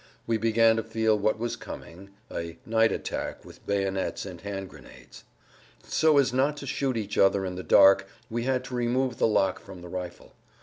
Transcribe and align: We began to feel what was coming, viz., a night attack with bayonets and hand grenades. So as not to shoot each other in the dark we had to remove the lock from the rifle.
We 0.25 0.37
began 0.39 0.77
to 0.77 0.83
feel 0.83 1.15
what 1.15 1.37
was 1.37 1.55
coming, 1.55 2.09
viz., 2.27 2.55
a 2.55 2.57
night 2.67 2.91
attack 2.91 3.45
with 3.45 3.63
bayonets 3.67 4.25
and 4.25 4.41
hand 4.41 4.67
grenades. 4.67 5.25
So 5.83 6.17
as 6.17 6.33
not 6.33 6.57
to 6.57 6.65
shoot 6.65 6.97
each 6.97 7.19
other 7.19 7.45
in 7.45 7.53
the 7.53 7.61
dark 7.61 8.07
we 8.27 8.41
had 8.45 8.63
to 8.63 8.73
remove 8.73 9.19
the 9.19 9.27
lock 9.27 9.59
from 9.59 9.83
the 9.83 9.89
rifle. 9.89 10.33